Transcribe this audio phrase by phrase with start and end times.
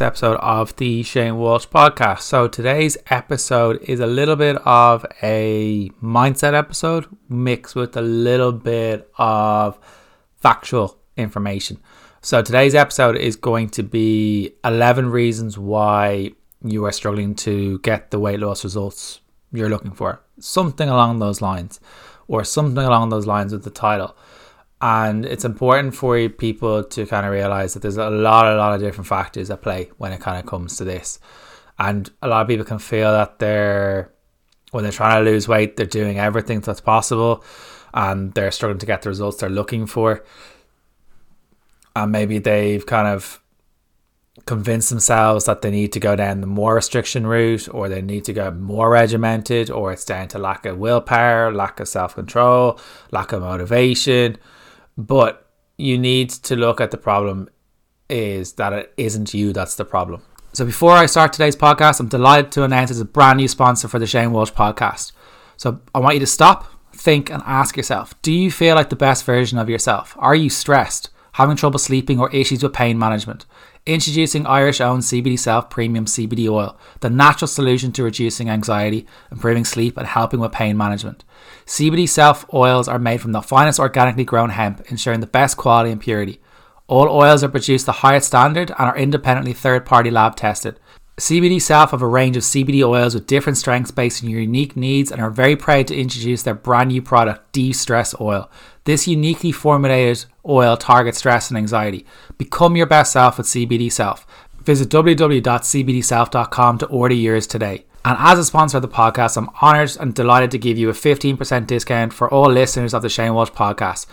[0.00, 2.20] episode of the Shane Walsh podcast.
[2.20, 8.52] So, today's episode is a little bit of a mindset episode mixed with a little
[8.52, 9.78] bit of
[10.36, 11.80] factual information.
[12.20, 16.32] So, today's episode is going to be 11 reasons why
[16.64, 19.20] you are struggling to get the weight loss results
[19.52, 20.20] you're looking for.
[20.40, 21.80] Something along those lines,
[22.26, 24.16] or something along those lines with the title
[24.80, 28.74] and it's important for people to kind of realize that there's a lot a lot
[28.74, 31.18] of different factors at play when it kind of comes to this.
[31.78, 34.12] And a lot of people can feel that they're
[34.70, 37.42] when they're trying to lose weight they're doing everything that's possible
[37.94, 40.24] and they're struggling to get the results they're looking for.
[41.96, 43.40] And maybe they've kind of
[44.46, 48.24] convinced themselves that they need to go down the more restriction route or they need
[48.24, 52.78] to go more regimented or it's down to lack of willpower lack of self-control
[53.10, 54.36] lack of motivation
[54.98, 55.48] but
[55.78, 57.48] you need to look at the problem
[58.10, 60.22] is that it isn't you that's the problem.
[60.52, 63.86] So before I start today's podcast, I'm delighted to announce it's a brand new sponsor
[63.86, 65.12] for the Shane Walsh podcast.
[65.56, 68.96] So I want you to stop, think, and ask yourself Do you feel like the
[68.96, 70.16] best version of yourself?
[70.18, 73.46] Are you stressed, having trouble sleeping, or issues with pain management?
[73.86, 79.64] Introducing Irish owned CBD Self Premium CBD Oil, the natural solution to reducing anxiety, improving
[79.64, 81.24] sleep, and helping with pain management.
[81.68, 85.90] CBD Self oils are made from the finest organically grown hemp, ensuring the best quality
[85.90, 86.40] and purity.
[86.86, 90.80] All oils are produced to the highest standard and are independently third party lab tested.
[91.18, 94.76] CBD Self have a range of CBD oils with different strengths based on your unique
[94.78, 98.50] needs and are very proud to introduce their brand new product, De Stress Oil.
[98.84, 102.06] This uniquely formulated oil targets stress and anxiety.
[102.38, 104.26] Become your best self with CBD Self.
[104.62, 107.84] Visit www.cbdself.com to order yours today.
[108.08, 110.94] And as a sponsor of the podcast, I'm honored and delighted to give you a
[110.94, 114.06] 15% discount for all listeners of the Shane Walsh podcast.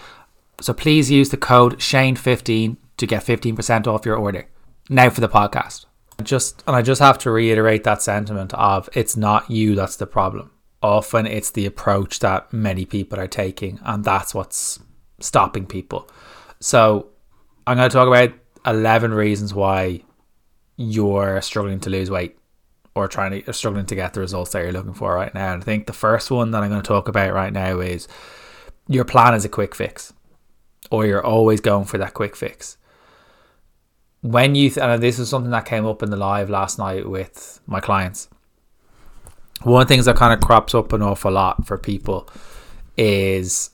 [0.60, 4.50] So please use the code SHANE15 to get 15% off your order.
[4.90, 5.86] Now for the podcast.
[6.22, 10.06] Just and I just have to reiterate that sentiment of it's not you that's the
[10.06, 10.52] problem.
[10.84, 14.78] Often it's the approach that many people are taking, and that's what's
[15.22, 16.10] stopping people.
[16.60, 17.12] So
[17.66, 18.34] I'm going to talk about
[18.66, 20.02] 11 reasons why
[20.76, 22.38] you're struggling to lose weight
[22.96, 25.54] or trying to or struggling to get the results that you're looking for right now.
[25.54, 28.08] And I think the first one that I'm going to talk about right now is
[28.88, 30.14] your plan is a quick fix,
[30.90, 32.78] or you're always going for that quick fix.
[34.22, 37.08] When you th- and this is something that came up in the live last night
[37.08, 38.30] with my clients.
[39.64, 42.30] One of the things that kind of crops up an awful lot for people
[42.98, 43.72] is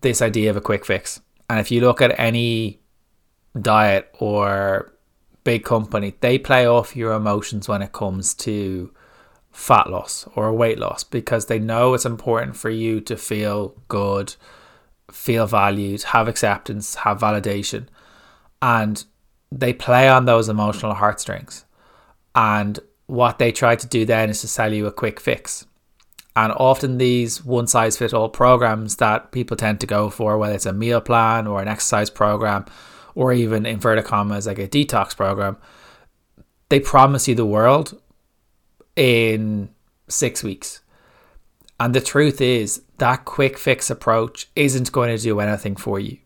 [0.00, 1.20] this idea of a quick fix.
[1.48, 2.80] And if you look at any
[3.60, 4.93] diet or
[5.44, 8.90] big company they play off your emotions when it comes to
[9.52, 14.34] fat loss or weight loss because they know it's important for you to feel good
[15.14, 17.86] feel valued, have acceptance, have validation.
[18.60, 19.04] And
[19.52, 21.64] they play on those emotional heartstrings.
[22.34, 25.66] And what they try to do then is to sell you a quick fix.
[26.36, 30.54] And often these one size fits all programs that people tend to go for, whether
[30.54, 32.64] it's a meal plan or an exercise program,
[33.14, 35.56] or even inverted commas like a detox program,
[36.68, 38.00] they promise you the world
[38.96, 39.68] in
[40.08, 40.80] six weeks.
[41.78, 46.18] And the truth is, that quick fix approach isn't going to do anything for you.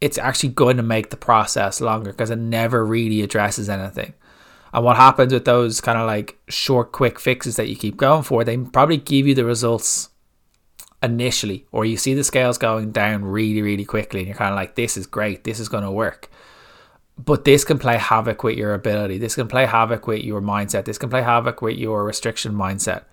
[0.00, 4.14] It's actually going to make the process longer because it never really addresses anything.
[4.72, 8.22] And what happens with those kind of like short, quick fixes that you keep going
[8.22, 10.10] for, they probably give you the results
[11.02, 14.56] initially, or you see the scales going down really, really quickly, and you're kind of
[14.56, 16.30] like, this is great, this is going to work.
[17.16, 19.18] But this can play havoc with your ability.
[19.18, 20.84] This can play havoc with your mindset.
[20.84, 23.04] This can play havoc with your restriction mindset.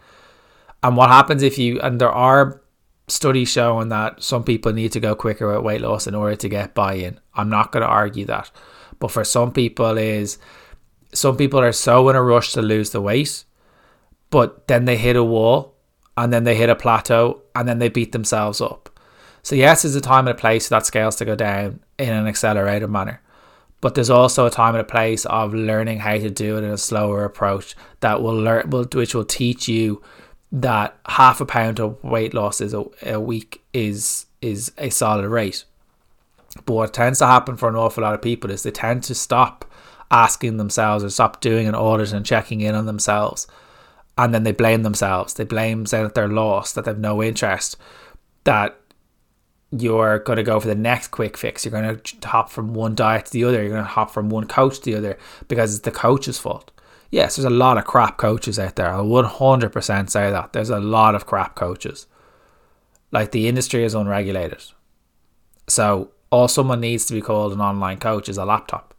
[0.84, 2.62] And what happens if you, and there are
[3.08, 6.50] studies showing that some people need to go quicker with weight loss in order to
[6.50, 7.20] get buy in.
[7.34, 8.52] I'm not going to argue that.
[9.00, 10.38] But for some people, is
[11.14, 13.44] some people are so in a rush to lose the weight,
[14.30, 15.75] but then they hit a wall
[16.18, 18.90] and then they hit a plateau and then they beat themselves up.
[19.44, 22.10] So, yes, there's a time and a place for that scales to go down in
[22.10, 23.22] an accelerated manner.
[23.82, 26.72] But there's also a time and a place of learning how to do it in
[26.72, 30.02] a slower approach that will learn, which will teach you
[30.52, 35.28] that half a pound of weight loss is a, a week is is a solid
[35.28, 35.66] rate.
[36.66, 39.16] But what tends to happen for an awful lot of people is they tend to
[39.16, 39.66] stop
[40.10, 43.48] asking themselves or stop doing an audit and checking in on themselves.
[44.18, 45.34] And then they blame themselves.
[45.34, 47.76] They blame saying that they're lost, that they've no interest,
[48.46, 48.80] that
[49.72, 51.66] you're going to go for the next quick fix.
[51.66, 53.62] You're going to hop from one diet to the other.
[53.62, 55.18] You're going to hop from one coach to the other
[55.48, 56.72] because it's the coach's fault
[57.16, 58.90] yes, there's a lot of crap coaches out there.
[58.90, 60.54] I'll 100% say that.
[60.54, 62.08] There's a lot of crap coaches.
[63.12, 64.64] Like the industry is unregulated.
[65.68, 68.94] So all someone needs to be called an online coach is a laptop.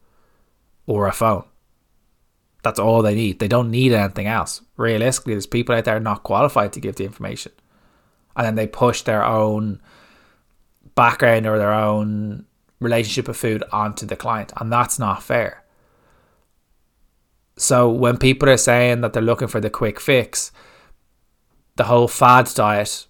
[0.89, 1.45] or a phone.
[2.67, 3.39] That's all they need.
[3.39, 4.61] They don't need anything else.
[4.77, 7.53] Realistically, there's people out there not qualified to give the information.
[8.35, 9.81] And then they push their own
[10.97, 12.45] background or their own
[12.81, 14.53] relationship with food onto the client.
[14.57, 15.63] And that's not fair.
[17.57, 20.51] So when people are saying that they're looking for the quick fix,
[21.77, 23.07] the whole fad diet,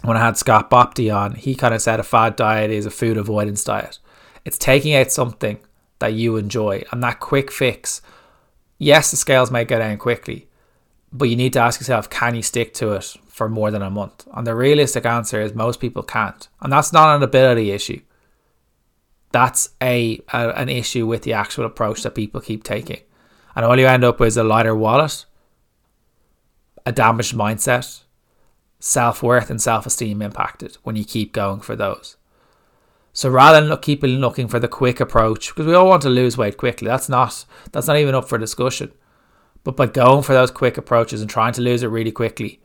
[0.00, 2.90] when I had Scott Baptie on, he kind of said a fad diet is a
[2.90, 3.98] food avoidance diet.
[4.46, 5.58] It's taking out something
[5.98, 8.00] that you enjoy and that quick fix
[8.80, 10.48] yes, the scales might go down quickly,
[11.12, 13.90] but you need to ask yourself, can you stick to it for more than a
[13.90, 14.26] month?
[14.32, 16.48] And the realistic answer is most people can't.
[16.60, 18.00] And that's not an ability issue.
[19.32, 23.02] That's a, a an issue with the actual approach that people keep taking.
[23.54, 25.24] And all you end up with is a lighter wallet,
[26.84, 28.02] a damaged mindset,
[28.80, 32.16] self worth and self esteem impacted when you keep going for those.
[33.20, 36.08] So rather than look, keep looking for the quick approach, because we all want to
[36.08, 38.92] lose weight quickly, that's not that's not even up for discussion.
[39.62, 42.62] But by going for those quick approaches and trying to lose it really quickly,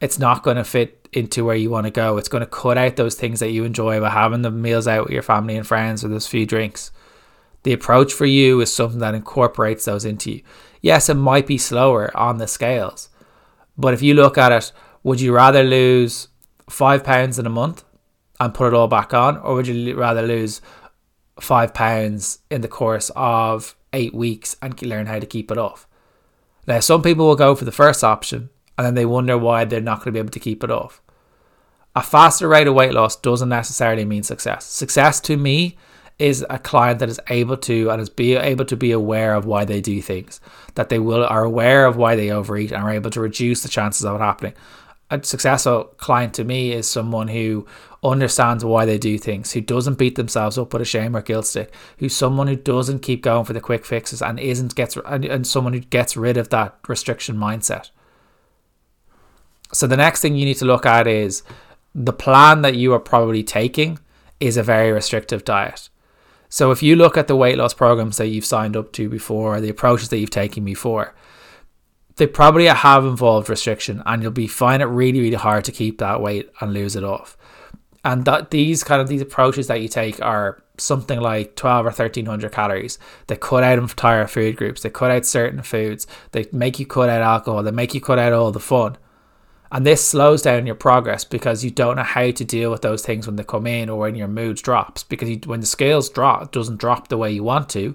[0.00, 2.16] it's not going to fit into where you want to go.
[2.16, 5.04] It's going to cut out those things that you enjoy by having the meals out
[5.04, 6.92] with your family and friends or those few drinks.
[7.64, 10.42] The approach for you is something that incorporates those into you.
[10.80, 13.10] Yes, it might be slower on the scales,
[13.76, 16.28] but if you look at it, would you rather lose
[16.70, 17.84] five pounds in a month
[18.40, 20.62] and put it all back on, or would you rather lose
[21.38, 25.86] five pounds in the course of eight weeks and learn how to keep it off?
[26.66, 28.48] Now, some people will go for the first option
[28.78, 31.02] and then they wonder why they're not going to be able to keep it off.
[31.94, 34.64] A faster rate of weight loss doesn't necessarily mean success.
[34.64, 35.76] Success to me
[36.18, 39.44] is a client that is able to and is be able to be aware of
[39.44, 40.40] why they do things,
[40.76, 43.68] that they will are aware of why they overeat and are able to reduce the
[43.68, 44.54] chances of it happening
[45.10, 47.66] a successful client to me is someone who
[48.02, 51.46] understands why they do things, who doesn't beat themselves up with a shame or guilt
[51.46, 55.24] stick, who's someone who doesn't keep going for the quick fixes and isn't gets and,
[55.24, 57.90] and someone who gets rid of that restriction mindset.
[59.72, 61.42] So the next thing you need to look at is
[61.94, 63.98] the plan that you are probably taking
[64.38, 65.88] is a very restrictive diet.
[66.48, 69.60] So if you look at the weight loss programs that you've signed up to before,
[69.60, 71.14] the approaches that you've taken before,
[72.20, 75.96] they probably have involved restriction and you'll be find it really really hard to keep
[75.96, 77.34] that weight and lose it off.
[78.04, 81.88] And that these kind of these approaches that you take are something like 12 or
[81.88, 82.98] 1300 calories.
[83.26, 84.82] They cut out entire food groups.
[84.82, 86.06] They cut out certain foods.
[86.32, 87.62] They make you cut out alcohol.
[87.62, 88.98] They make you cut out all the fun.
[89.72, 93.02] And this slows down your progress because you don't know how to deal with those
[93.02, 95.04] things when they come in or when your mood drops.
[95.04, 97.94] Because you, when the scales drop doesn't drop the way you want to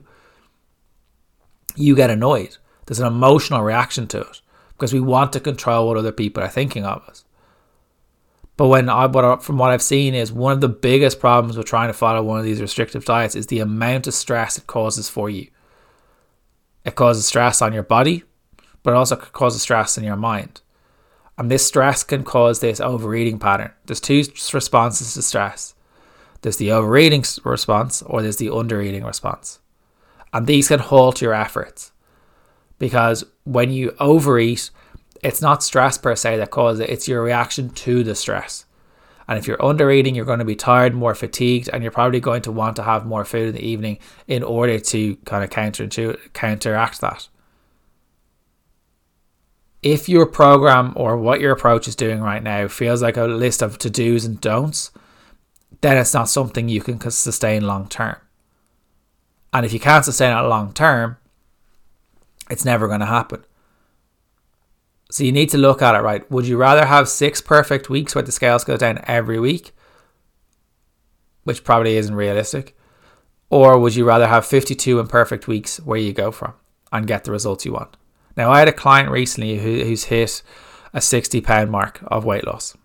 [1.75, 4.41] you get annoyed there's an emotional reaction to it
[4.73, 7.23] because we want to control what other people are thinking of us.
[8.57, 11.67] But when I, what from what I've seen is one of the biggest problems with
[11.67, 15.09] trying to follow one of these restrictive diets is the amount of stress it causes
[15.09, 15.47] for you.
[16.85, 18.23] It causes stress on your body,
[18.83, 20.61] but it also causes stress in your mind.
[21.37, 23.71] And this stress can cause this overeating pattern.
[23.85, 24.23] There's two
[24.53, 25.73] responses to stress.
[26.41, 29.59] There's the overeating response or there's the undereating response.
[30.31, 31.91] And these can halt your efforts
[32.79, 34.69] because when you overeat,
[35.23, 38.65] it's not stress per se that causes it, it's your reaction to the stress.
[39.27, 42.19] And if you're under eating, you're going to be tired, more fatigued, and you're probably
[42.19, 45.49] going to want to have more food in the evening in order to kind of
[45.49, 47.27] counter counteract that.
[49.81, 53.61] If your program or what your approach is doing right now feels like a list
[53.61, 54.91] of to dos and don'ts,
[55.81, 58.17] then it's not something you can sustain long term.
[59.53, 61.17] And if you can't sustain it long term,
[62.49, 63.43] it's never going to happen.
[65.11, 66.29] So you need to look at it right.
[66.31, 69.71] Would you rather have six perfect weeks where the scales go down every week,
[71.43, 72.75] which probably isn't realistic,
[73.49, 76.53] or would you rather have 52 imperfect weeks where you go from
[76.91, 77.95] and get the results you want?
[78.35, 80.41] Now, I had a client recently who, who's hit
[80.93, 82.75] a 60 pound mark of weight loss,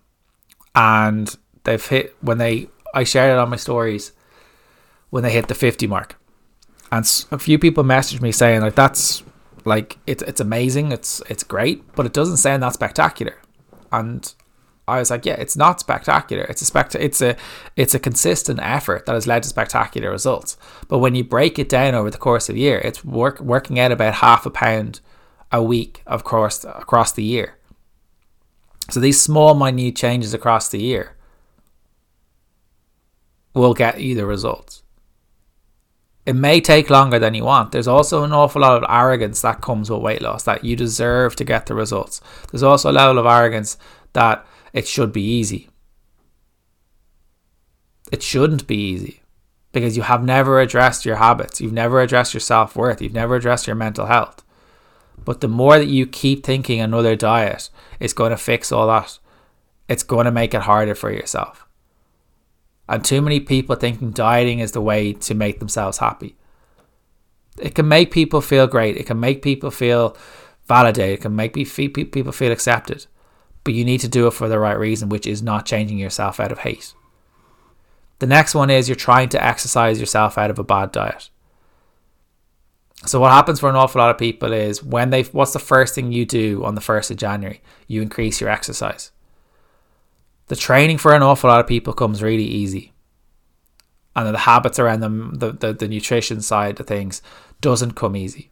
[0.75, 4.11] and they've hit when they I shared it on my stories
[5.09, 6.17] when they hit the 50 mark,
[6.91, 9.23] and a few people messaged me saying like that's
[9.65, 13.37] like it's it's amazing, it's it's great, but it doesn't sound that spectacular.
[13.91, 14.33] And
[14.87, 16.43] I was like, yeah, it's not spectacular.
[16.43, 17.35] It's a spect- it's a
[17.75, 20.57] it's a consistent effort that has led to spectacular results.
[20.87, 23.79] But when you break it down over the course of a year, it's work working
[23.79, 24.99] out about half a pound
[25.51, 27.57] a week, of course, across the year.
[28.89, 31.15] So these small, minute changes across the year
[33.53, 34.83] will get you the results
[36.31, 37.73] it may take longer than you want.
[37.73, 41.35] There's also an awful lot of arrogance that comes with weight loss that you deserve
[41.35, 42.21] to get the results.
[42.49, 43.77] There's also a level of arrogance
[44.13, 45.67] that it should be easy.
[48.13, 49.17] It shouldn't be easy.
[49.73, 51.61] because you have never addressed your habits.
[51.61, 53.01] You've never addressed your self worth.
[53.01, 54.43] You've never addressed your mental health.
[55.23, 57.69] But the more that you keep thinking another diet
[57.99, 59.19] is going to fix all that,
[59.87, 61.65] it's going to make it harder for yourself.
[62.89, 66.35] And too many people thinking dieting is the way to make themselves happy.
[67.57, 68.97] It can make people feel great.
[68.97, 70.17] It can make people feel
[70.67, 71.19] validated.
[71.19, 73.05] It can make people feel accepted.
[73.63, 76.39] But you need to do it for the right reason, which is not changing yourself
[76.39, 76.93] out of hate.
[78.19, 81.29] The next one is you're trying to exercise yourself out of a bad diet.
[83.05, 85.95] So what happens for an awful lot of people is when they what's the first
[85.95, 87.61] thing you do on the 1st of January?
[87.87, 89.11] You increase your exercise.
[90.51, 92.91] The training for an awful lot of people comes really easy.
[94.17, 97.21] And the habits around them, the, the, the nutrition side of things
[97.61, 98.49] doesn't come easy.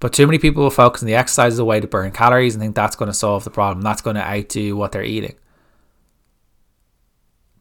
[0.00, 2.56] But too many people will focus on the exercise as a way to burn calories
[2.56, 3.82] and think that's going to solve the problem.
[3.82, 5.36] That's going to outdo what they're eating.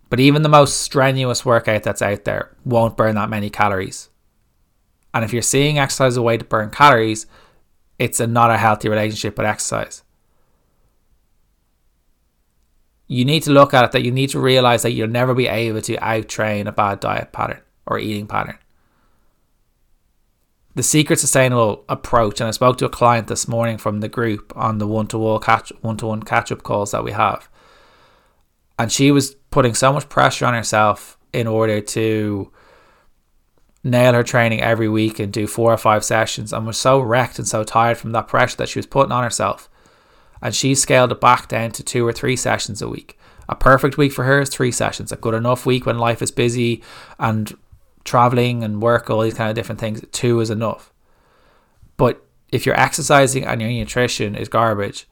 [0.10, 4.10] But even the most strenuous workout that's out there won't burn that many calories.
[5.13, 7.27] And if you're seeing exercise as a way to burn calories,
[8.00, 10.01] it's a not a healthy relationship with exercise.
[13.07, 15.47] You need to look at it that you need to realize that you'll never be
[15.47, 18.57] able to out train a bad diet pattern or eating pattern.
[20.75, 24.53] The secret sustainable approach, and I spoke to a client this morning from the group
[24.55, 27.49] on the one to one catch one to one catch up calls that we have.
[28.77, 32.51] And she was putting so much pressure on herself in order to
[33.83, 37.39] nail her training every week and do four or five sessions and was so wrecked
[37.39, 39.69] and so tired from that pressure that she was putting on herself.
[40.41, 43.17] And she scaled it back down to two or three sessions a week.
[43.50, 45.12] A perfect week for her is three sessions.
[45.12, 46.84] A good enough week when life is busy
[47.17, 47.58] and
[48.03, 50.91] traveling and work, all these kind of different things, two is enough.
[51.96, 55.08] But if you're exercising and your nutrition is garbage,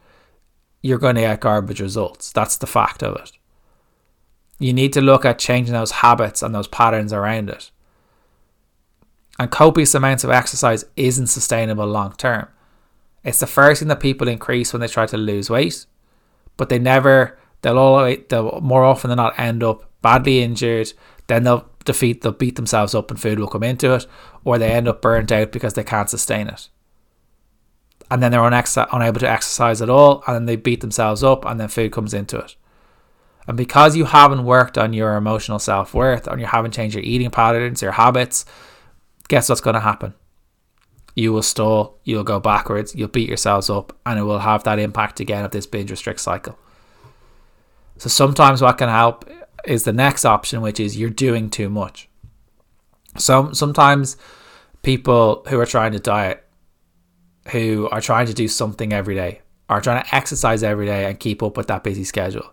[0.82, 2.32] you're going to get garbage results.
[2.32, 3.32] That's the fact of it
[4.60, 7.72] you need to look at changing those habits and those patterns around it.
[9.38, 12.48] And copious amounts of exercise isn't sustainable long term.
[13.26, 15.86] It's the first thing that people increase when they try to lose weight,
[16.58, 20.94] but they never, they'll all, they'll more often than not end up badly injured.
[21.28, 24.06] Then they'll defeat, they'll beat themselves up and food will come into it,
[24.44, 26.70] or they end up burnt out because they can't sustain it.
[28.12, 31.44] And then they're unex- unable to exercise at all, and then they beat themselves up,
[31.46, 32.56] and then food comes into it.
[33.48, 37.04] And because you haven't worked on your emotional self worth and you haven't changed your
[37.04, 38.46] eating patterns, your habits,
[39.28, 40.14] guess what's going to happen?
[41.16, 44.80] You will stall, you'll go backwards, you'll beat yourselves up, and it will have that
[44.80, 46.58] impact again of this binge restrict cycle.
[47.98, 49.30] So sometimes what can help
[49.66, 52.10] is the next option, which is you're doing too much.
[53.18, 54.18] Some sometimes
[54.82, 56.44] people who are trying to diet,
[57.52, 61.20] who are trying to do something every day, are trying to exercise every day and
[61.20, 62.52] keep up with that busy schedule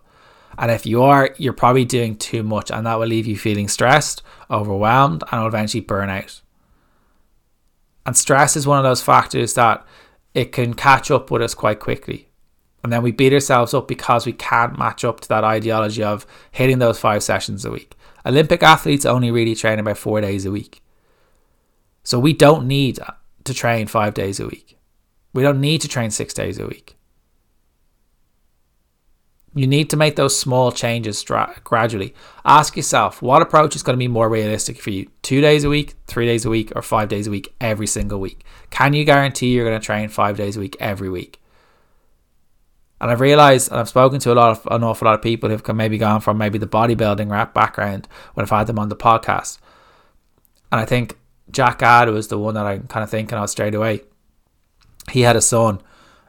[0.57, 3.67] and if you are, you're probably doing too much, and that will leave you feeling
[3.67, 6.41] stressed, overwhelmed, and will eventually burn out.
[8.05, 9.85] And stress is one of those factors that
[10.33, 12.29] it can catch up with us quite quickly.
[12.83, 16.25] And then we beat ourselves up because we can't match up to that ideology of
[16.51, 17.95] hitting those five sessions a week.
[18.25, 20.81] Olympic athletes only really train about four days a week.
[22.03, 22.99] So we don't need
[23.45, 24.77] to train five days a week.
[25.33, 26.97] We don't need to train six days a week.
[29.55, 31.23] You need to make those small changes
[31.63, 32.15] gradually.
[32.43, 35.69] Ask yourself what approach is going to be more realistic for you two days a
[35.69, 38.43] week, three days a week, or five days a week every single week.
[38.71, 41.39] Can you guarantee you're going to train five days a week every week?
[42.99, 45.49] And I've realized, and I've spoken to a lot of an awful lot of people
[45.49, 48.95] who've maybe gone from maybe the bodybuilding rap background when I've had them on the
[48.95, 49.59] podcast.
[50.71, 51.19] And I think
[51.51, 54.01] Jack Ad was the one that I'm kind of thinking of straight away.
[55.11, 55.81] He had a son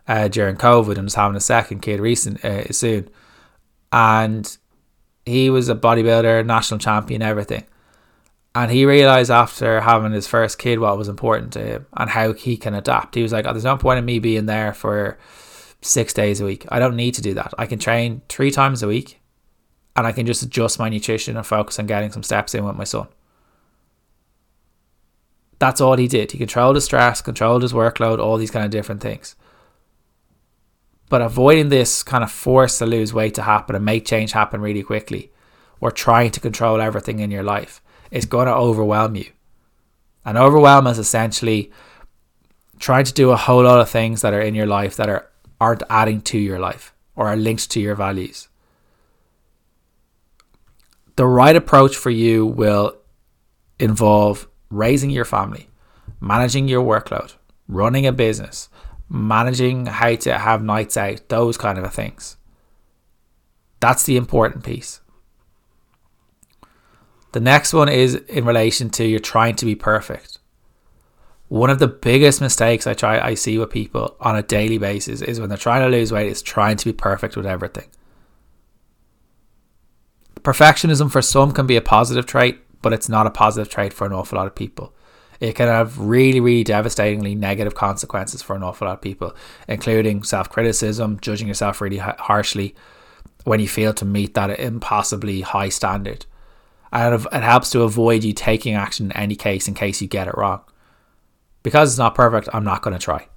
[0.07, 3.09] uh, during COVID and was having a second kid recent uh, soon,
[3.93, 4.57] and
[5.25, 7.65] he was a bodybuilder, national champion, everything.
[8.55, 12.33] And he realized after having his first kid what was important to him and how
[12.35, 13.17] he can adapt.
[13.17, 15.19] He was like, oh, "There's no point in me being there for
[15.81, 16.65] six days a week.
[16.69, 17.53] I don't need to do that.
[17.59, 19.21] I can train three times a week,
[19.97, 22.77] and I can just adjust my nutrition and focus on getting some steps in with
[22.77, 23.09] my son."
[25.59, 26.33] That's all he did.
[26.33, 29.35] He controlled his stress, controlled his workload, all these kind of different things.
[31.09, 34.61] But avoiding this kind of force to lose weight to happen and make change happen
[34.61, 35.31] really quickly,
[35.81, 39.31] or trying to control everything in your life, is going to overwhelm you.
[40.25, 41.71] And overwhelm is essentially
[42.79, 45.31] trying to do a whole lot of things that are in your life that are
[45.61, 48.49] aren't adding to your life or are linked to your values.
[51.17, 52.97] The right approach for you will
[53.79, 55.69] involve raising your family,
[56.21, 57.35] managing your workload,
[57.69, 58.69] running a business,
[59.09, 62.37] managing how to have nights out, those kind of things.
[63.81, 65.01] That's the important piece.
[67.33, 70.39] The next one is in relation to you're trying to be perfect.
[71.49, 75.21] One of the biggest mistakes I try I see with people on a daily basis
[75.21, 77.89] is when they're trying to lose weight is trying to be perfect with everything.
[80.41, 84.07] Perfectionism for some can be a positive trait, but it's not a positive trait for
[84.07, 84.95] an awful lot of people.
[85.41, 89.35] It can have really, really devastatingly negative consequences for an awful lot of people,
[89.69, 92.75] including self criticism, judging yourself really harshly
[93.45, 96.27] when you fail to meet that impossibly high standard.
[96.93, 100.29] And it helps to avoid you taking action in any case in case you get
[100.29, 100.63] it wrong.
[101.63, 103.29] Because it's not perfect, I'm not going to try.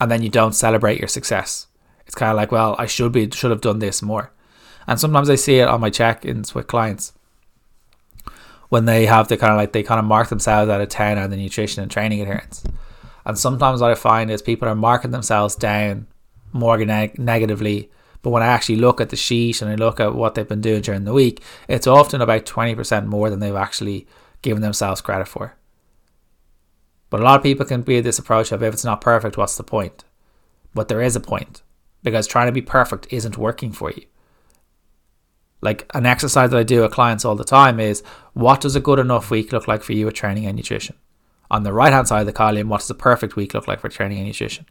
[0.00, 1.66] And then you don't celebrate your success.
[2.06, 4.32] It's kind of like, well, I should be should have done this more.
[4.86, 7.12] And sometimes I see it on my check-ins with clients
[8.74, 11.16] when they have the kind of like they kind of mark themselves out of 10
[11.16, 12.64] on the nutrition and training adherence.
[13.24, 16.08] And sometimes what I find is people are marking themselves down
[16.52, 17.88] more neg- negatively.
[18.22, 20.60] But when I actually look at the sheet and I look at what they've been
[20.60, 24.08] doing during the week, it's often about 20% more than they've actually
[24.42, 25.54] given themselves credit for.
[27.10, 29.56] But a lot of people can be this approach of if it's not perfect, what's
[29.56, 30.02] the point?
[30.74, 31.62] But there is a point
[32.02, 34.06] because trying to be perfect isn't working for you.
[35.64, 38.02] Like an exercise that I do with clients all the time is
[38.34, 40.94] what does a good enough week look like for you with training and nutrition?
[41.50, 43.80] On the right hand side of the column, what does a perfect week look like
[43.80, 44.66] for training and nutrition?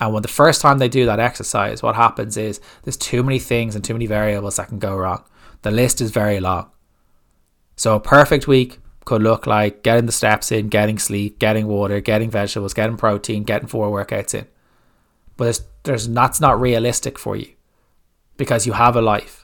[0.00, 3.38] And when the first time they do that exercise, what happens is there's too many
[3.38, 5.22] things and too many variables that can go wrong.
[5.60, 6.70] The list is very long.
[7.76, 12.00] So a perfect week could look like getting the steps in, getting sleep, getting water,
[12.00, 14.46] getting vegetables, getting protein, getting four workouts in.
[15.36, 17.52] But there's, there's that's not realistic for you
[18.38, 19.43] because you have a life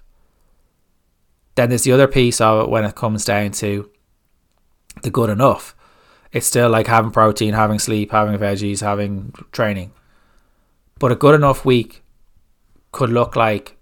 [1.54, 3.90] then there's the other piece of it when it comes down to
[5.02, 5.74] the good enough.
[6.32, 9.92] It's still like having protein, having sleep, having veggies, having training.
[10.98, 12.02] But a good enough week
[12.92, 13.76] could look like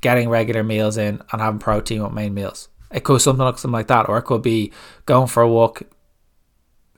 [0.00, 2.68] getting regular meals in and having protein with main meals.
[2.90, 4.72] It could something like something like that, or it could be
[5.06, 5.82] going for a walk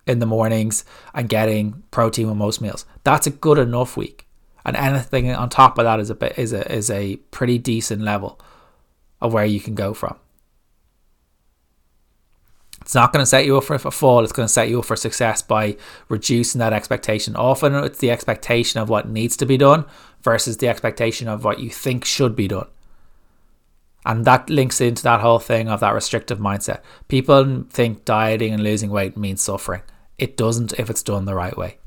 [0.06, 2.84] in the mornings and getting protein with most meals.
[3.04, 4.26] That's a good enough week,
[4.64, 8.02] and anything on top of that is a bit is a is a pretty decent
[8.02, 8.40] level
[9.20, 10.18] of where you can go from.
[12.86, 14.78] It's not going to set you up for a fall, it's going to set you
[14.78, 15.76] up for success by
[16.08, 17.34] reducing that expectation.
[17.34, 19.86] Often it's the expectation of what needs to be done
[20.22, 22.68] versus the expectation of what you think should be done.
[24.04, 26.78] And that links into that whole thing of that restrictive mindset.
[27.08, 29.82] People think dieting and losing weight means suffering.
[30.16, 31.78] It doesn't if it's done the right way.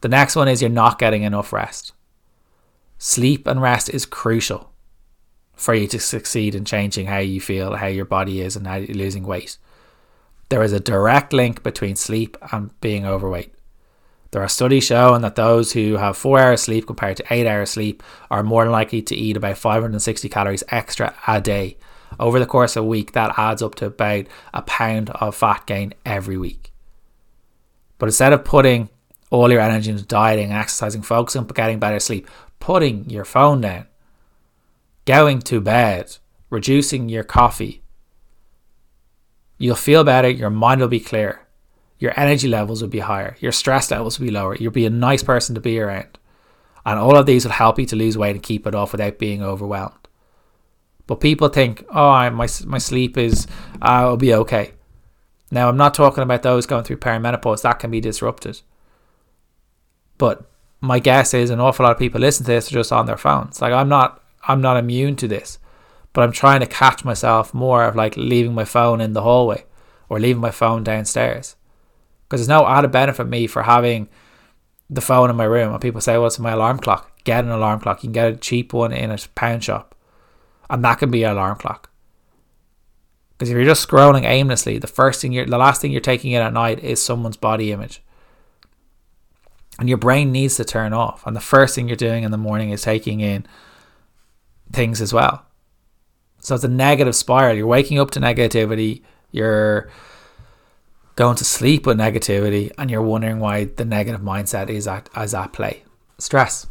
[0.00, 1.92] The next one is you're not getting enough rest.
[2.98, 4.72] Sleep and rest is crucial
[5.56, 8.76] for you to succeed in changing how you feel, how your body is, and how
[8.76, 9.58] you're losing weight.
[10.48, 13.52] There is a direct link between sleep and being overweight.
[14.30, 17.70] There are studies showing that those who have four hours sleep compared to eight hours
[17.70, 21.78] sleep are more likely to eat about 560 calories extra a day.
[22.20, 25.66] Over the course of a week, that adds up to about a pound of fat
[25.66, 26.72] gain every week.
[27.98, 28.90] But instead of putting
[29.30, 32.28] all your energy into dieting, and exercising, focusing on getting better sleep,
[32.60, 33.86] putting your phone down,
[35.06, 36.18] going to bed,
[36.50, 37.82] reducing your coffee,
[39.56, 41.46] you'll feel better, your mind will be clear,
[41.98, 44.90] your energy levels will be higher, your stress levels will be lower, you'll be a
[44.90, 46.18] nice person to be around.
[46.84, 49.18] And all of these will help you to lose weight and keep it off without
[49.18, 50.06] being overwhelmed.
[51.06, 53.46] But people think, oh, my, my sleep is,
[53.80, 54.72] uh, will be okay.
[55.50, 58.60] Now, I'm not talking about those going through perimenopause, that can be disrupted.
[60.18, 63.16] But my guess is an awful lot of people listen to this just on their
[63.16, 63.60] phones.
[63.60, 65.58] Like, I'm not I'm not immune to this,
[66.12, 69.64] but I'm trying to catch myself more of like leaving my phone in the hallway
[70.08, 71.56] or leaving my phone downstairs.
[72.24, 74.08] Because there's no added benefit me for having
[74.88, 75.72] the phone in my room.
[75.72, 77.24] And people say, well, it's my alarm clock.
[77.24, 78.02] Get an alarm clock.
[78.02, 79.94] You can get a cheap one in a pound shop.
[80.70, 81.90] And that can be your alarm clock.
[83.36, 86.32] Because if you're just scrolling aimlessly, the first thing you're, the last thing you're taking
[86.32, 88.02] in at night is someone's body image.
[89.78, 91.26] And your brain needs to turn off.
[91.26, 93.46] And the first thing you're doing in the morning is taking in
[94.72, 95.44] things as well.
[96.40, 97.56] So it's a negative spiral.
[97.56, 99.02] You're waking up to negativity,
[99.32, 99.90] you're
[101.16, 105.34] going to sleep with negativity, and you're wondering why the negative mindset is at, is
[105.34, 105.82] at play.
[106.18, 106.66] Stress,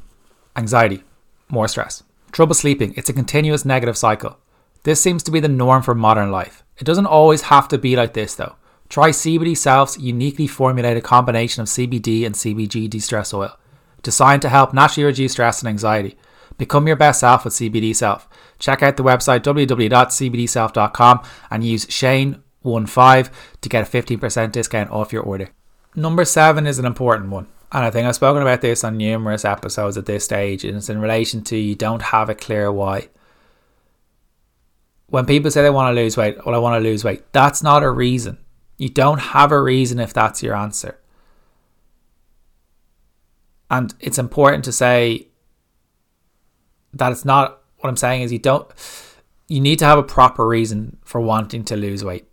[0.55, 1.03] anxiety,
[1.49, 2.03] more stress.
[2.31, 4.37] Trouble sleeping, it's a continuous negative cycle.
[4.83, 6.63] This seems to be the norm for modern life.
[6.77, 8.55] It doesn't always have to be like this though.
[8.87, 13.57] Try CBD Self's uniquely formulated combination of CBD and CBG de stress oil,
[14.03, 16.17] designed to help naturally reduce stress and anxiety.
[16.57, 18.27] Become your best self with CBD Self.
[18.59, 23.29] Check out the website www.cbdself.com and use Shane15
[23.61, 25.49] to get a 15% discount off your order.
[25.95, 27.47] Number seven is an important one.
[27.71, 30.89] And I think I've spoken about this on numerous episodes at this stage, and it's
[30.89, 33.09] in relation to you don't have a clear why.
[35.07, 37.61] when people say they want to lose weight, well, I want to lose weight, that's
[37.61, 38.37] not a reason.
[38.77, 40.97] You don't have a reason if that's your answer.
[43.69, 45.27] And it's important to say
[46.95, 48.67] that it's not what I'm saying is you don't
[49.47, 52.25] you need to have a proper reason for wanting to lose weight.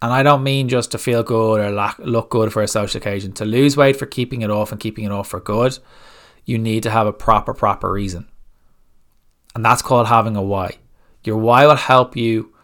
[0.00, 3.32] And I don't mean just to feel good or look good for a social occasion.
[3.32, 5.78] To lose weight for keeping it off and keeping it off for good,
[6.44, 8.28] you need to have a proper, proper reason.
[9.54, 10.78] And that's called having a why.
[11.24, 12.54] Your why will help you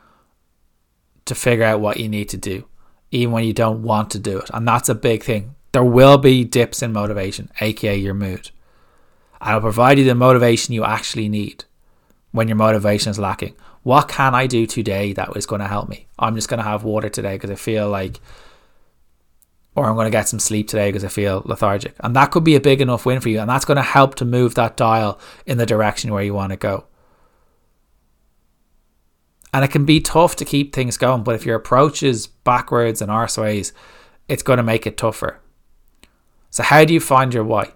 [1.24, 2.66] to figure out what you need to do,
[3.10, 4.50] even when you don't want to do it.
[4.54, 5.56] And that's a big thing.
[5.72, 8.50] There will be dips in motivation, aka your mood.
[9.46, 11.64] It'll provide you the motivation you actually need
[12.32, 13.54] when your motivation is lacking.
[13.82, 16.06] What can I do today that is going to help me?
[16.18, 18.20] I'm just going to have water today because I feel like,
[19.76, 21.94] or I'm going to get some sleep today because I feel lethargic.
[22.00, 23.40] And that could be a big enough win for you.
[23.40, 26.52] And that's going to help to move that dial in the direction where you want
[26.52, 26.86] to go.
[29.52, 33.02] And it can be tough to keep things going, but if your approach is backwards
[33.02, 33.72] and arseways,
[34.26, 35.38] it's going to make it tougher.
[36.50, 37.72] So, how do you find your why?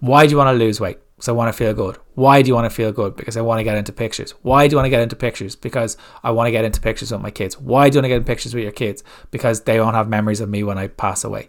[0.00, 0.98] Why do you want to lose weight?
[1.16, 1.96] because I want to feel good.
[2.14, 3.16] Why do you want to feel good?
[3.16, 4.32] Because I want to get into pictures.
[4.42, 5.56] Why do you want to get into pictures?
[5.56, 7.58] Because I want to get into pictures with my kids.
[7.58, 9.02] Why do you want to get in pictures with your kids?
[9.30, 11.48] Because they won't have memories of me when I pass away.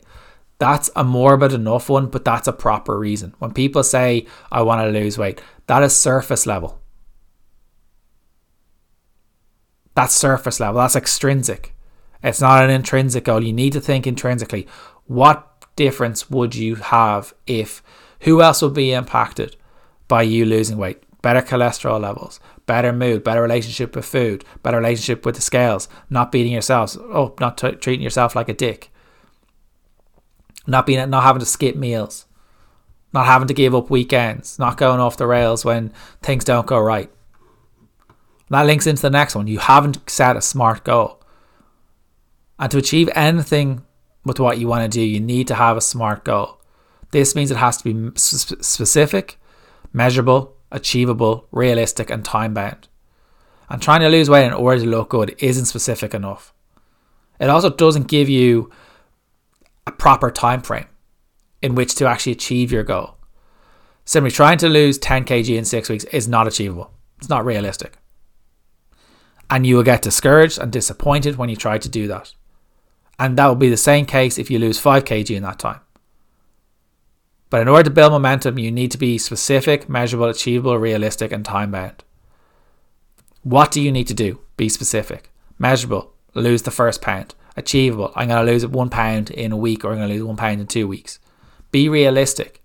[0.57, 3.35] That's a morbid enough one, but that's a proper reason.
[3.39, 6.79] When people say, I want to lose weight, that is surface level.
[9.95, 10.79] That's surface level.
[10.79, 11.75] That's extrinsic.
[12.23, 13.43] It's not an intrinsic goal.
[13.43, 14.65] You need to think intrinsically.
[15.07, 17.83] What difference would you have if
[18.21, 19.55] who else will be impacted
[20.07, 21.03] by you losing weight?
[21.21, 26.31] Better cholesterol levels, better mood, better relationship with food, better relationship with the scales, not
[26.31, 28.91] beating yourselves oh, not t- treating yourself like a dick,
[30.67, 32.25] not being, not having to skip meals,
[33.13, 36.79] not having to give up weekends, not going off the rails when things don't go
[36.79, 37.11] right.
[38.49, 39.47] That links into the next one.
[39.47, 41.21] You haven't set a smart goal.
[42.59, 43.83] And to achieve anything
[44.23, 46.56] with what you want to do, you need to have a smart goal.
[47.11, 49.39] This means it has to be specific,
[49.93, 52.87] measurable, achievable, realistic, and time bound.
[53.69, 56.53] And trying to lose weight in order to look good isn't specific enough.
[57.39, 58.71] It also doesn't give you
[59.85, 60.87] a proper time frame
[61.61, 63.15] in which to actually achieve your goal.
[64.05, 66.91] Simply trying to lose 10 kg in six weeks is not achievable.
[67.17, 67.97] It's not realistic.
[69.49, 72.33] And you will get discouraged and disappointed when you try to do that.
[73.19, 75.79] And that will be the same case if you lose 5 kg in that time.
[77.49, 81.45] But in order to build momentum, you need to be specific, measurable, achievable, realistic, and
[81.45, 82.03] time bound.
[83.43, 84.41] What do you need to do?
[84.57, 85.31] Be specific.
[85.57, 87.35] Measurable, lose the first pound.
[87.55, 90.23] Achievable, I'm going to lose one pound in a week or I'm going to lose
[90.23, 91.19] one pound in two weeks.
[91.71, 92.61] Be realistic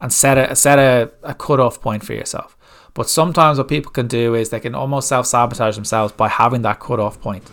[0.00, 2.56] and set a set a, a cut-off point for yourself.
[2.94, 6.80] But sometimes what people can do is they can almost self-sabotage themselves by having that
[6.80, 7.48] cut-off point.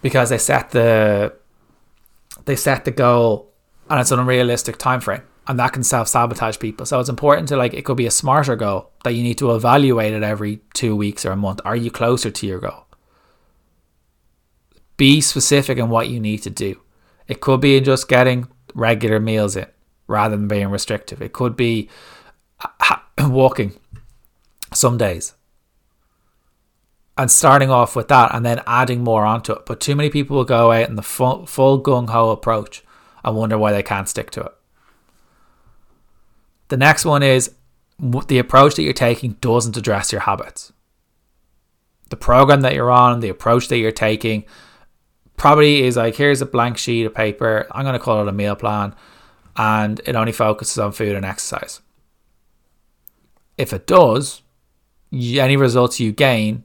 [0.00, 1.34] Because they set the
[2.48, 3.52] they set the goal
[3.90, 6.86] and it's an unrealistic time frame and that can self-sabotage people.
[6.86, 9.54] So it's important to like it could be a smarter goal that you need to
[9.54, 11.60] evaluate it every two weeks or a month.
[11.66, 12.86] Are you closer to your goal?
[14.96, 16.80] Be specific in what you need to do.
[17.26, 19.66] It could be in just getting regular meals in
[20.06, 21.20] rather than being restrictive.
[21.20, 21.90] It could be
[22.80, 22.96] uh,
[23.28, 23.74] walking
[24.72, 25.34] some days
[27.18, 29.66] and starting off with that and then adding more onto it.
[29.66, 32.84] But too many people will go out in the full, full gung ho approach
[33.24, 34.52] and wonder why they can't stick to it.
[36.68, 37.54] The next one is
[37.98, 40.72] the approach that you're taking doesn't address your habits.
[42.10, 44.44] The program that you're on, the approach that you're taking,
[45.36, 47.66] probably is like here's a blank sheet of paper.
[47.72, 48.94] I'm going to call it a meal plan,
[49.56, 51.80] and it only focuses on food and exercise.
[53.56, 54.42] If it does,
[55.12, 56.64] any results you gain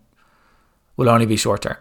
[0.98, 1.78] will only be short term.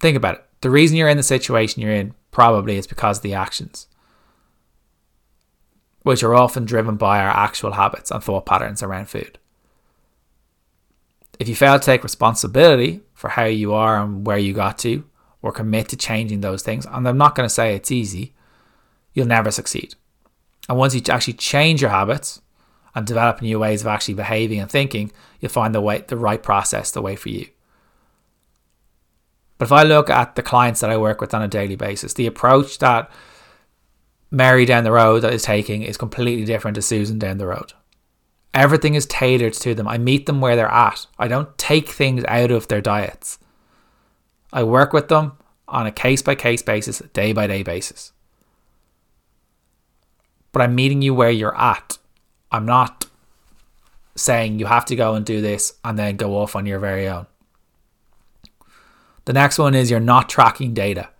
[0.00, 0.44] Think about it.
[0.60, 3.88] The reason you're in the situation you're in probably is because of the actions,
[6.02, 9.38] which are often driven by our actual habits and thought patterns around food.
[11.38, 15.04] If you fail to take responsibility for how you are and where you got to,
[15.40, 18.32] or commit to changing those things, and I'm not going to say it's easy,
[19.12, 19.96] you'll never succeed.
[20.68, 22.40] And once you actually change your habits
[22.94, 26.40] and develop new ways of actually behaving and thinking, you'll find the way, the right
[26.40, 27.48] process, the way for you.
[29.62, 32.14] But if I look at the clients that I work with on a daily basis,
[32.14, 33.08] the approach that
[34.28, 37.72] Mary down the road that is taking is completely different to Susan down the road.
[38.52, 39.86] Everything is tailored to them.
[39.86, 41.06] I meet them where they're at.
[41.16, 43.38] I don't take things out of their diets.
[44.52, 45.34] I work with them
[45.68, 48.10] on a case by case basis, day by day basis.
[50.50, 51.98] But I'm meeting you where you're at.
[52.50, 53.06] I'm not
[54.16, 57.06] saying you have to go and do this and then go off on your very
[57.06, 57.26] own.
[59.24, 61.10] The next one is you're not tracking data.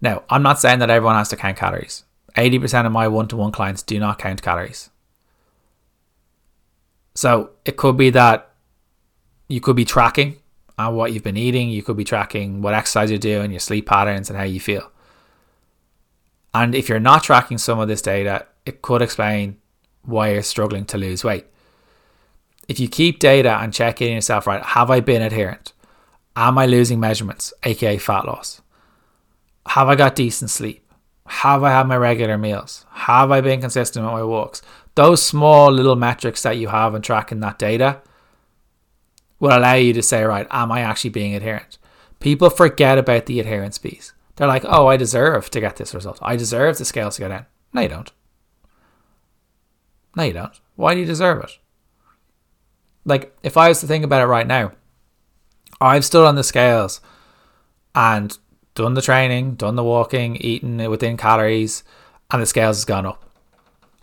[0.00, 2.04] Now, I'm not saying that everyone has to count calories.
[2.36, 4.90] 80% of my one to one clients do not count calories.
[7.14, 8.50] So it could be that
[9.48, 10.36] you could be tracking
[10.76, 13.86] on what you've been eating, you could be tracking what exercise you're doing, your sleep
[13.86, 14.90] patterns, and how you feel.
[16.52, 19.58] And if you're not tracking some of this data, it could explain
[20.02, 21.46] why you're struggling to lose weight.
[22.68, 25.72] If you keep data and check in yourself, right, have I been adherent?
[26.36, 28.60] Am I losing measurements, aka fat loss?
[29.68, 30.84] Have I got decent sleep?
[31.26, 32.84] Have I had my regular meals?
[32.90, 34.60] Have I been consistent with my walks?
[34.94, 38.02] Those small little metrics that you have in tracking that data
[39.40, 41.78] will allow you to say, right, am I actually being adherent?
[42.20, 44.12] People forget about the adherence piece.
[44.36, 46.18] They're like, oh, I deserve to get this result.
[46.20, 47.46] I deserve the scales to go down.
[47.72, 48.12] No, you don't.
[50.16, 50.60] No, you don't.
[50.76, 51.58] Why do you deserve it?
[53.04, 54.72] Like, if I was to think about it right now,
[55.80, 57.00] I've stood on the scales
[57.94, 58.36] and
[58.74, 61.84] done the training, done the walking, eaten within calories,
[62.30, 63.24] and the scales has gone up.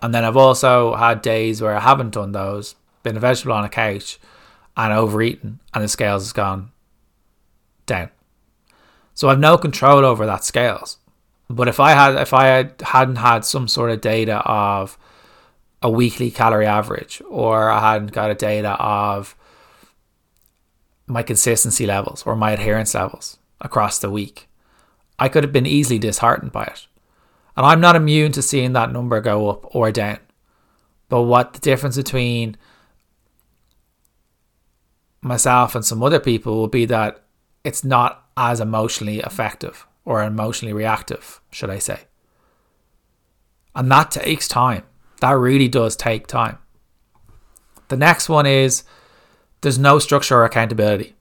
[0.02, 3.66] And then I've also had days where I haven't done those, been a vegetable on
[3.66, 4.20] a couch
[4.76, 6.72] and overeaten, and the scales has gone
[7.86, 8.10] down.
[9.14, 10.98] So I've no control over that scales.
[11.50, 14.98] But if I had if I had, hadn't had some sort of data of
[15.82, 19.36] a weekly calorie average, or I hadn't got a data of
[21.12, 24.48] my consistency levels or my adherence levels across the week,
[25.20, 26.88] I could have been easily disheartened by it.
[27.56, 30.20] And I'm not immune to seeing that number go up or down.
[31.10, 32.56] But what the difference between
[35.22, 37.24] myself and some other people will be that
[37.64, 42.00] it's not as emotionally effective or emotionally reactive, should I say.
[43.76, 44.84] And that takes time.
[45.20, 46.58] That really does take time.
[47.90, 48.84] The next one is
[49.62, 51.16] there's no structure or accountability.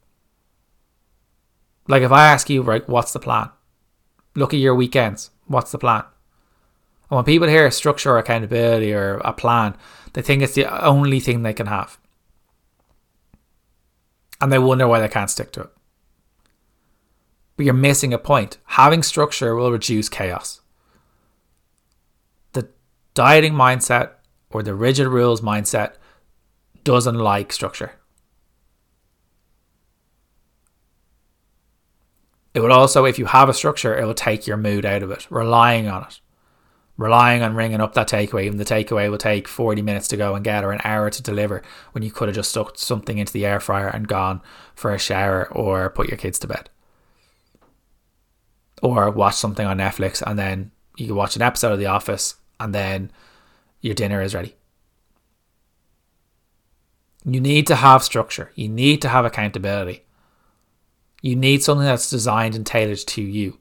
[1.88, 3.50] Like if I ask you, right, what's the plan?
[4.34, 5.30] Look at your weekends.
[5.46, 6.04] What's the plan?
[7.10, 9.76] And when people hear structure or accountability or a plan,
[10.12, 11.98] they think it's the only thing they can have.
[14.40, 15.70] And they wonder why they can't stick to it.
[17.56, 18.58] But you're missing a point.
[18.64, 20.60] Having structure will reduce chaos.
[22.52, 22.68] The
[23.12, 24.12] dieting mindset
[24.50, 25.94] or the rigid rules mindset
[26.84, 27.99] doesn't like structure.
[32.52, 35.10] It will also, if you have a structure, it will take your mood out of
[35.10, 36.20] it, relying on it.
[36.96, 40.34] Relying on ringing up that takeaway, and the takeaway will take 40 minutes to go
[40.34, 43.32] and get or an hour to deliver when you could have just stuck something into
[43.32, 44.42] the air fryer and gone
[44.74, 46.68] for a shower or put your kids to bed.
[48.82, 52.34] Or watch something on Netflix and then you can watch an episode of The Office
[52.58, 53.10] and then
[53.80, 54.56] your dinner is ready.
[57.24, 60.04] You need to have structure, you need to have accountability.
[61.20, 63.58] You need something that's designed and tailored to you.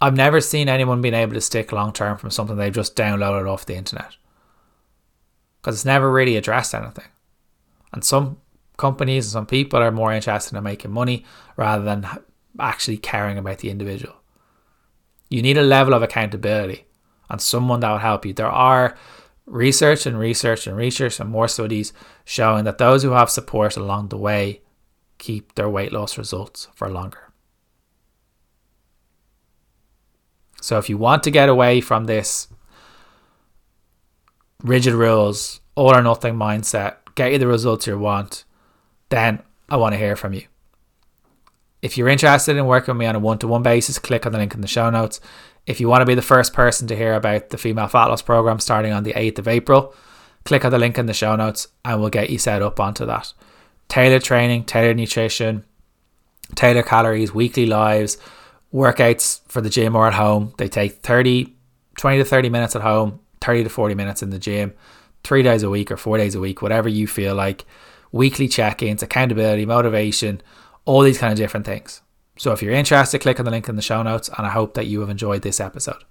[0.00, 3.50] I've never seen anyone being able to stick long term from something they've just downloaded
[3.50, 4.16] off the internet.
[5.60, 7.08] Because it's never really addressed anything.
[7.92, 8.38] And some
[8.76, 11.24] companies and some people are more interested in making money
[11.56, 12.06] rather than
[12.60, 14.14] actually caring about the individual.
[15.30, 16.86] You need a level of accountability
[17.28, 18.32] and someone that will help you.
[18.32, 18.96] There are
[19.48, 21.92] research and research and research and more studies
[22.24, 24.60] showing that those who have support along the way
[25.18, 27.32] keep their weight loss results for longer.
[30.60, 32.48] So if you want to get away from this
[34.62, 38.44] rigid rules, all or nothing mindset, get you the results you want,
[39.08, 40.42] then I want to hear from you.
[41.80, 44.32] If you're interested in working with me on a one to one basis, click on
[44.32, 45.20] the link in the show notes.
[45.68, 48.22] If you want to be the first person to hear about the female fat loss
[48.22, 49.94] program starting on the 8th of April,
[50.46, 53.04] click on the link in the show notes and we'll get you set up onto
[53.04, 53.34] that.
[53.86, 55.64] Tailored training, tailored nutrition,
[56.54, 58.16] tailored calories, weekly lives,
[58.72, 60.54] workouts for the gym or at home.
[60.56, 61.54] They take 30,
[61.98, 64.72] 20 to 30 minutes at home, 30 to 40 minutes in the gym,
[65.22, 67.66] three days a week or four days a week, whatever you feel like.
[68.10, 70.40] Weekly check ins, accountability, motivation,
[70.86, 72.00] all these kind of different things.
[72.38, 74.74] So if you're interested, click on the link in the show notes, and I hope
[74.74, 76.04] that you have enjoyed this episode.